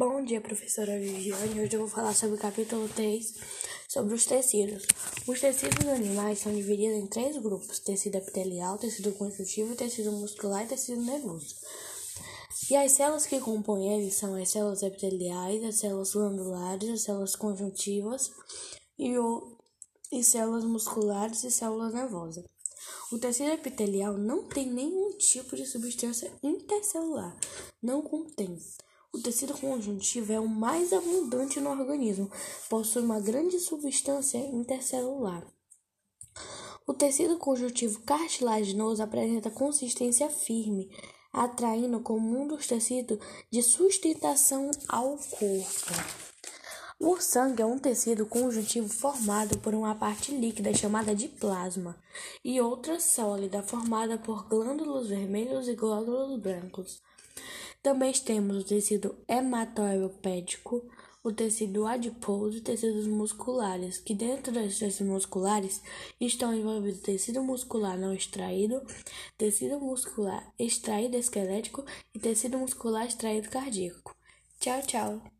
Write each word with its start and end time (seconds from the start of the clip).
Bom 0.00 0.24
dia, 0.24 0.40
professora 0.40 0.98
Viviane. 0.98 1.60
Hoje 1.60 1.74
eu 1.74 1.80
vou 1.80 1.88
falar 1.88 2.14
sobre 2.14 2.36
o 2.36 2.38
capítulo 2.38 2.88
3, 2.88 3.34
sobre 3.86 4.14
os 4.14 4.24
tecidos. 4.24 4.86
Os 5.26 5.38
tecidos 5.38 5.86
animais 5.86 6.38
são 6.38 6.54
divididos 6.54 6.96
em 6.96 7.06
três 7.06 7.36
grupos: 7.36 7.80
tecido 7.80 8.16
epitelial, 8.16 8.78
tecido 8.78 9.12
conjuntivo, 9.12 9.76
tecido 9.76 10.10
muscular 10.12 10.64
e 10.64 10.68
tecido 10.68 11.02
nervoso. 11.02 11.54
E 12.70 12.76
as 12.76 12.92
células 12.92 13.26
que 13.26 13.40
compõem 13.40 13.92
eles 13.92 14.14
são 14.14 14.34
as 14.36 14.48
células 14.48 14.82
epiteliais, 14.82 15.62
as 15.64 15.74
células 15.80 16.14
glandulares, 16.14 16.88
as 16.88 17.02
células 17.02 17.36
conjuntivas 17.36 18.32
e, 18.98 19.18
o, 19.18 19.54
e 20.10 20.24
células 20.24 20.64
musculares 20.64 21.44
e 21.44 21.50
células 21.50 21.92
nervosas. 21.92 22.46
O 23.12 23.18
tecido 23.18 23.50
epitelial 23.50 24.16
não 24.16 24.44
tem 24.44 24.66
nenhum 24.66 25.10
tipo 25.18 25.54
de 25.54 25.66
substância 25.66 26.32
intercelular, 26.42 27.36
não 27.82 28.00
contém. 28.00 28.58
O 29.12 29.18
tecido 29.20 29.54
conjuntivo 29.54 30.32
é 30.32 30.38
o 30.38 30.46
mais 30.48 30.92
abundante 30.92 31.60
no 31.60 31.70
organismo, 31.70 32.30
possui 32.68 33.02
uma 33.02 33.20
grande 33.20 33.58
substância 33.58 34.38
intercelular. 34.38 35.44
O 36.86 36.94
tecido 36.94 37.36
conjuntivo 37.36 38.00
cartilaginoso 38.02 39.02
apresenta 39.02 39.50
consistência 39.50 40.30
firme, 40.30 40.90
atraindo 41.32 42.00
como 42.00 42.40
um 42.40 42.46
dos 42.46 42.66
tecidos 42.66 43.18
de 43.50 43.62
sustentação 43.62 44.70
ao 44.88 45.16
corpo. 45.16 46.29
O 47.02 47.18
sangue 47.18 47.62
é 47.62 47.64
um 47.64 47.78
tecido 47.78 48.26
conjuntivo 48.26 48.86
formado 48.86 49.56
por 49.60 49.74
uma 49.74 49.94
parte 49.94 50.36
líquida 50.36 50.74
chamada 50.74 51.14
de 51.14 51.28
plasma 51.28 51.96
e 52.44 52.60
outra 52.60 53.00
sólida 53.00 53.62
formada 53.62 54.18
por 54.18 54.46
glândulos 54.46 55.08
vermelhos 55.08 55.66
e 55.66 55.74
glóbulos 55.74 56.38
brancos. 56.38 57.02
Também 57.82 58.12
temos 58.12 58.58
o 58.58 58.66
tecido 58.66 59.16
hematoeupédico, 59.26 60.84
o 61.24 61.32
tecido 61.32 61.86
adiposo 61.86 62.58
e 62.58 62.60
tecidos 62.60 63.06
musculares, 63.06 63.96
que 63.96 64.14
dentro 64.14 64.52
dos 64.52 64.78
tecidos 64.78 65.10
musculares 65.10 65.80
estão 66.20 66.54
envolvidos 66.54 67.00
tecido 67.00 67.42
muscular 67.42 67.98
não 67.98 68.12
extraído, 68.12 68.82
tecido 69.38 69.80
muscular 69.80 70.52
extraído 70.58 71.16
esquelético 71.16 71.82
e 72.14 72.18
tecido 72.18 72.58
muscular 72.58 73.06
extraído 73.06 73.48
cardíaco. 73.48 74.14
Tchau, 74.58 74.82
tchau! 74.82 75.39